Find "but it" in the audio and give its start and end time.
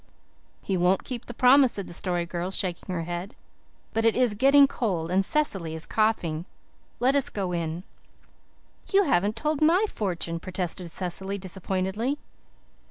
3.93-4.15